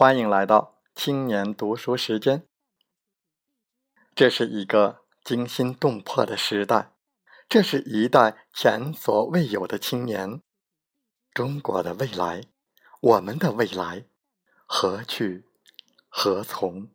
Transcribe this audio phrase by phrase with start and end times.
[0.00, 2.46] 欢迎来到青年读书时间。
[4.14, 6.94] 这是一个惊心动魄的时代，
[7.50, 10.40] 这是一代前所未有的青年。
[11.34, 12.44] 中国的未来，
[13.02, 14.06] 我们的未来，
[14.64, 15.44] 何去
[16.08, 16.88] 何从？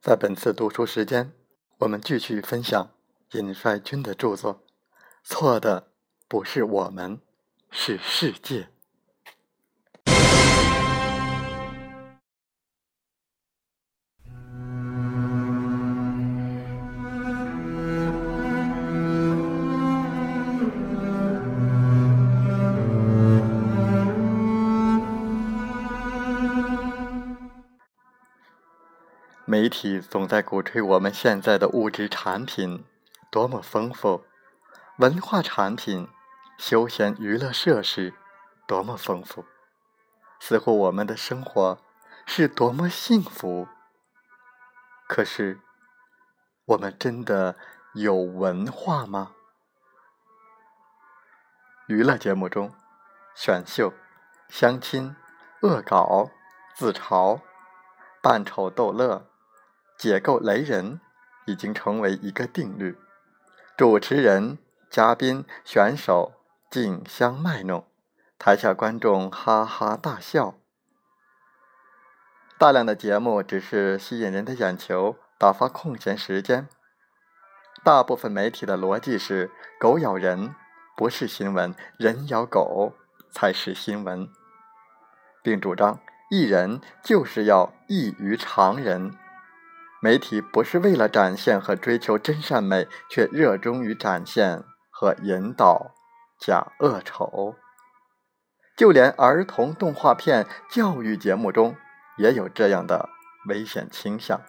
[0.00, 1.34] 在本次读书时间，
[1.80, 2.88] 我们继续分享
[3.32, 4.64] 尹帅军的著作。
[5.22, 5.92] 错的
[6.26, 7.20] 不是我们，
[7.70, 8.70] 是世界。
[29.64, 32.84] 媒体总在鼓吹我们现在的物质产品
[33.30, 34.26] 多么丰富。
[34.98, 36.06] 文化产品、
[36.58, 38.12] 休闲娱乐设施
[38.66, 39.46] 多么丰富，
[40.38, 41.78] 似乎我们的生活
[42.26, 43.66] 是多么幸福。
[45.08, 45.60] 可是，
[46.66, 47.56] 我们真的
[47.94, 49.32] 有文化吗？
[51.86, 52.74] 娱乐节目中，
[53.34, 53.94] 选秀、
[54.50, 55.16] 相亲、
[55.62, 56.28] 恶搞、
[56.74, 57.40] 自嘲、
[58.20, 59.30] 扮丑逗乐、
[60.04, 61.00] 解构雷人，
[61.46, 62.98] 已经成为一个定律。
[63.76, 64.58] 主持人。
[64.90, 66.34] 嘉宾、选手
[66.70, 67.88] 竞相卖弄，
[68.38, 70.54] 台下观众哈哈大笑。
[72.56, 76.68] 大量的节目只是吸引人的眼球，打发空闲时间。
[77.82, 80.54] 大部分媒体的逻辑是：狗咬人
[80.96, 82.92] 不是新闻，人咬狗
[83.32, 84.28] 才是新闻，
[85.42, 85.98] 并主张
[86.30, 89.18] 艺人就是要异于常人。
[90.04, 94.62] 媒体不是为了展现和追求真善美，却热衷于展现。
[94.96, 95.90] 和引导
[96.38, 97.56] 假恶丑，
[98.76, 101.74] 就连儿童动画片、教育节目中
[102.16, 103.08] 也有这样的
[103.48, 104.40] 危险倾向。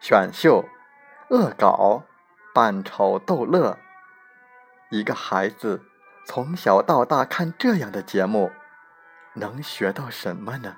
[0.00, 0.64] 选秀、
[1.30, 2.04] 恶搞、
[2.54, 3.78] 扮丑逗乐，
[4.90, 5.82] 一个孩子
[6.24, 8.52] 从小到大看这样的节目，
[9.34, 10.76] 能学到什么呢？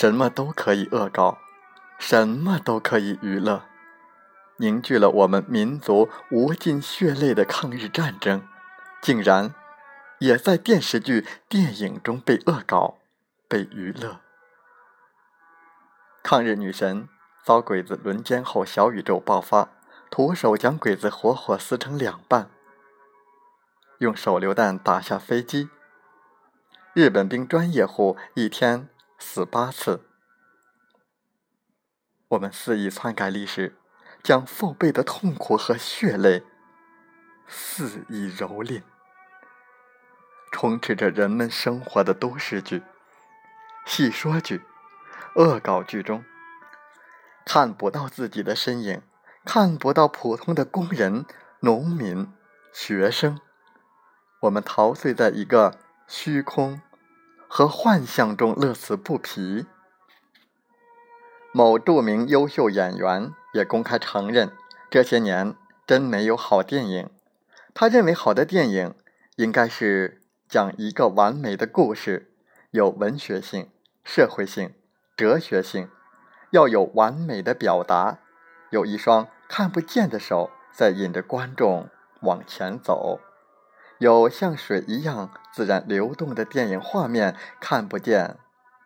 [0.00, 1.38] 什么都可以恶搞，
[1.98, 3.64] 什么都可以娱乐，
[4.58, 8.46] 凝聚了我们民族无尽血泪的抗日战争，
[9.02, 9.52] 竟然
[10.20, 12.98] 也在电视剧、电影中被恶搞、
[13.48, 14.20] 被娱乐。
[16.22, 17.08] 抗日女神
[17.44, 19.70] 遭鬼子轮奸后，小宇宙爆发，
[20.12, 22.48] 徒手将鬼子活活撕成两半，
[23.98, 25.68] 用手榴弹打下飞机。
[26.92, 28.88] 日本兵专业户一天。
[29.18, 30.04] 死八次，
[32.28, 33.76] 我们肆意篡改历史，
[34.22, 36.44] 将父辈的痛苦和血泪
[37.48, 38.82] 肆意蹂躏。
[40.52, 42.82] 充斥着人们生活的都市剧、
[43.84, 44.62] 戏说剧、
[45.34, 46.24] 恶搞剧中，
[47.44, 49.02] 看不到自己的身影，
[49.44, 51.26] 看不到普通的工人、
[51.60, 52.32] 农民、
[52.72, 53.40] 学生，
[54.42, 56.80] 我们陶醉在一个虚空。
[57.48, 59.66] 和幻象中乐此不疲。
[61.52, 64.52] 某著名优秀演员也公开承认，
[64.90, 65.56] 这些年
[65.86, 67.10] 真没有好电影。
[67.74, 68.94] 他认为好的电影
[69.36, 72.30] 应该是讲一个完美的故事，
[72.70, 73.70] 有文学性、
[74.04, 74.74] 社会性、
[75.16, 75.88] 哲学性，
[76.50, 78.18] 要有完美的表达，
[78.70, 81.88] 有一双看不见的手在引着观众
[82.20, 83.20] 往前走。
[83.98, 88.38] 有像水一样自然流动的电影画面，看不见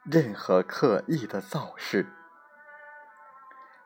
[0.05, 2.07] 任何刻意的造势。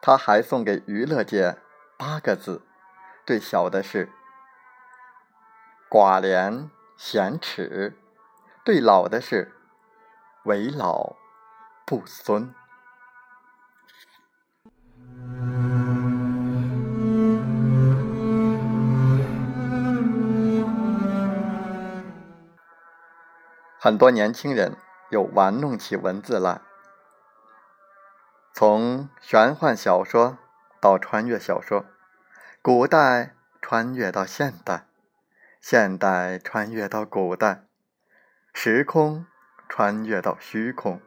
[0.01, 1.59] 他还送给娱乐界
[1.99, 2.63] 八个字：
[3.25, 4.09] 对小的是
[5.91, 7.99] 寡廉鲜耻，
[8.65, 9.53] 对老的是
[10.45, 11.17] 为老
[11.85, 12.55] 不尊。
[23.79, 24.77] 很多年轻人
[25.11, 26.63] 又玩弄起文字来，
[28.55, 30.39] 从玄幻小说
[30.81, 31.85] 到穿越小说，
[32.63, 34.87] 古代穿越到现代，
[35.61, 37.65] 现代穿越到古代，
[38.55, 39.27] 时空
[39.69, 41.01] 穿越到虚空。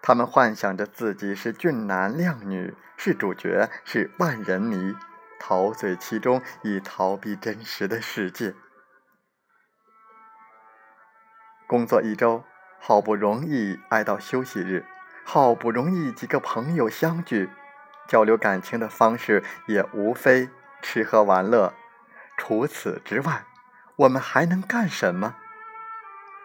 [0.00, 4.94] 他们幻想着自己是俊男靓女，是主角，是万人迷，
[5.38, 8.54] 陶醉其中，以逃避真实的世界。
[11.74, 12.44] 工作一周，
[12.78, 14.86] 好不容易挨到休息日，
[15.24, 17.50] 好不容易几个朋友相聚，
[18.06, 20.48] 交流感情的方式也无非
[20.80, 21.74] 吃喝玩乐。
[22.36, 23.42] 除此之外，
[23.96, 25.34] 我们还能干什么？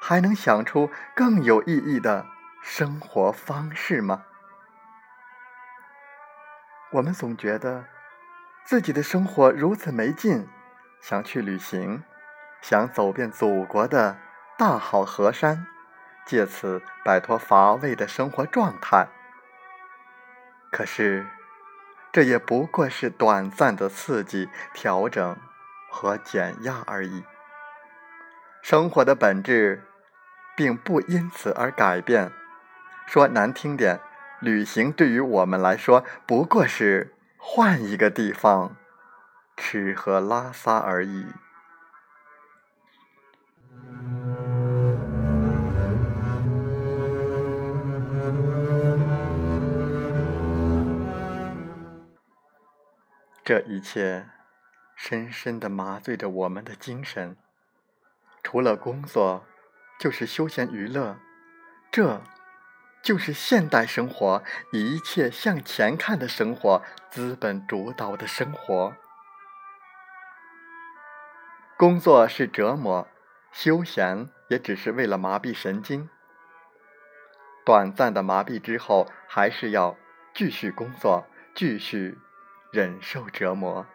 [0.02, 2.26] 还能想出更有意义的
[2.64, 4.24] 生活方式吗？
[6.94, 7.86] 我们总觉得
[8.66, 10.50] 自己的生活如此没劲，
[11.00, 12.04] 想去旅行，
[12.62, 14.18] 想走遍祖国的
[14.60, 15.66] 大好河山，
[16.26, 19.08] 借此摆脱乏味的生活状态。
[20.70, 21.26] 可是，
[22.12, 25.38] 这也不过是短暂的刺激、调整
[25.90, 27.24] 和减压而已。
[28.62, 29.86] 生活的本质。
[30.60, 32.34] 并不因此而改变。
[33.08, 34.02] 说难听点，
[34.42, 38.76] 旅行对于我们来说不过是换一个地方
[39.56, 41.28] 吃喝拉撒而已。
[53.50, 54.30] 这一切
[54.96, 57.36] 深深的麻醉着我们的精神。
[58.44, 59.44] 除了工作。
[60.00, 61.18] 就是休闲娱乐，
[61.92, 62.22] 这
[63.02, 68.96] 就是现代生活一切向前看的生活，资本主导的生活。
[71.76, 73.08] 工作是折磨，
[73.52, 76.08] 休闲也只是为了麻痹神经。
[77.66, 79.98] 短暂的麻痹之后，还是要
[80.34, 82.18] 继续工作，继续
[82.72, 83.86] 忍受折磨。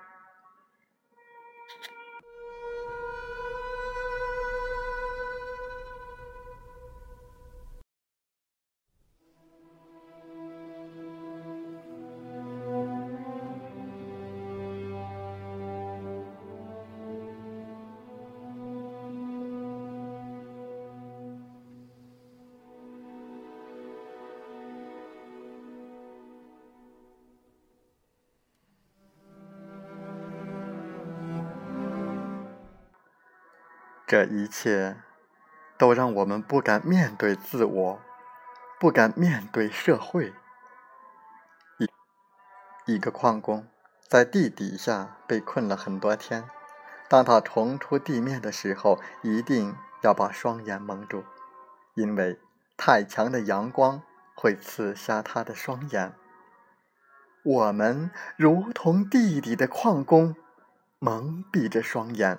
[34.14, 34.96] 这一切
[35.76, 38.00] 都让我们不敢面对自我，
[38.78, 40.32] 不敢面对社会。
[41.78, 43.66] 一一个矿工
[44.06, 46.49] 在地底下被困了很多天，
[47.08, 51.25] 当他重出地面的时候，一定要把双眼蒙住，
[51.94, 52.38] 因为
[52.76, 54.00] 太强的阳光
[54.37, 56.14] 会刺瞎他的双眼。
[57.43, 60.37] 我们如同地底的矿工，
[61.00, 62.38] 蒙蔽着双眼，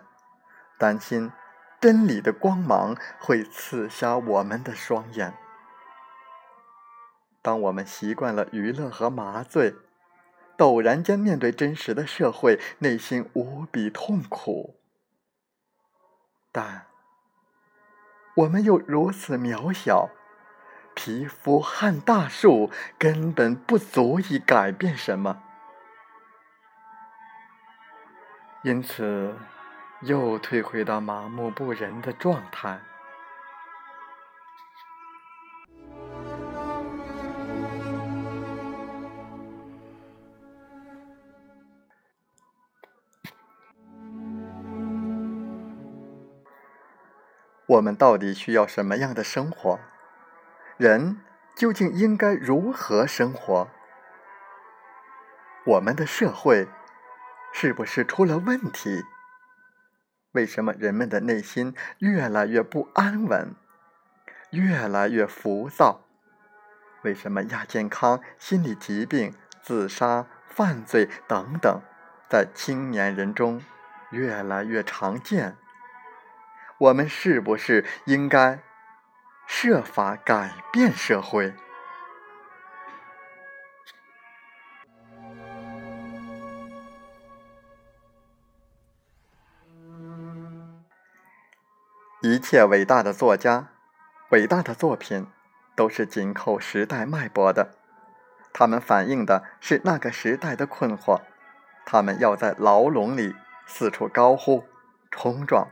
[0.77, 1.33] 担心。
[1.85, 5.35] 真理的光芒会刺瞎我们的双眼。
[7.43, 9.75] 当我们习惯了娱乐和麻醉，
[10.57, 14.79] 陡然间面对真实的社会，内心无比痛苦。
[16.51, 16.87] 但
[18.37, 20.09] 我们又如此渺小，
[20.95, 25.43] 皮肤撼大树，根本不足以改变什么。
[28.63, 29.35] 因此。
[30.05, 32.79] 又退回到麻木不仁的状态。
[47.65, 49.79] 我们到底需要什么样的生活？
[50.77, 51.19] 人
[51.55, 53.67] 究竟应该如何生活？
[55.65, 56.67] 我们的社会
[57.51, 59.03] 是不是出了问题？
[60.35, 63.55] 为什么人们的内心越来越不安稳，
[64.51, 66.01] 越来越浮躁？
[67.03, 71.81] 为什么亚健康、心理疾病、自杀、犯罪等等，
[72.29, 73.61] 在青年人中
[74.09, 75.55] 越来越常见？
[76.79, 78.59] 我们是不是应该
[79.47, 81.53] 设法改变社会？
[92.27, 93.67] 一切伟大的作家、
[94.31, 95.27] 伟大的作品，
[95.75, 97.75] 都是紧扣时代脉搏的。
[98.51, 101.21] 他们反映的是那个时代的困惑。
[101.85, 103.35] 他们要在牢笼里
[103.67, 104.63] 四处高呼、
[105.11, 105.67] 冲撞。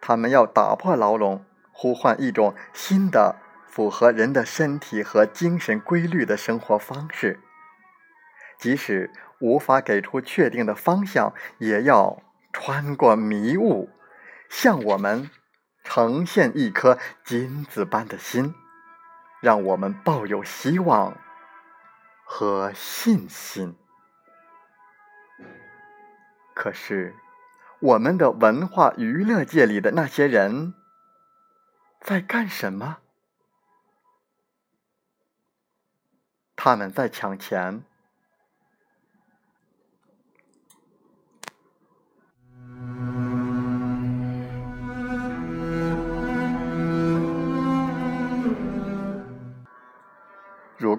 [0.00, 3.34] 他们要打破牢笼，呼唤一种新的、
[3.66, 7.40] 符合人的身体和精神规律的生活方式。
[8.56, 13.90] 即使无法给出确定的方向，也要穿过迷雾，
[14.48, 15.28] 向我们。
[15.90, 18.54] 呈现一颗金子般的心，
[19.40, 21.16] 让我们抱有希望
[22.26, 23.74] 和信心。
[26.52, 27.14] 可是，
[27.80, 30.74] 我们的文化娱乐界里的那些人
[32.02, 32.98] 在干什么？
[36.54, 37.82] 他们在抢钱，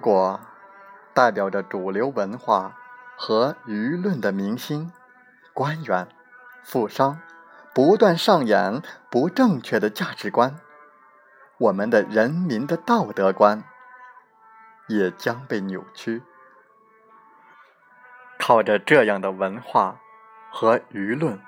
[0.00, 0.40] 如果
[1.12, 2.74] 代表着主流文化
[3.18, 4.90] 和舆论的明星、
[5.52, 6.08] 官员、
[6.64, 7.20] 富商
[7.74, 8.80] 不断上演
[9.10, 10.58] 不正确的价值观，
[11.58, 13.62] 我们的人民的道德观
[14.88, 16.22] 也将被扭曲。
[18.38, 20.00] 靠着这样的文化
[20.50, 21.38] 和舆论，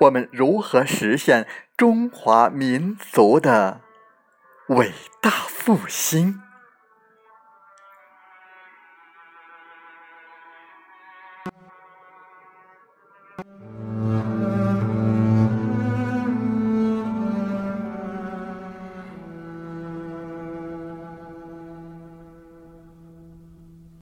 [0.00, 3.82] 我们如何实现中华民族的
[4.66, 6.42] 伟大复兴？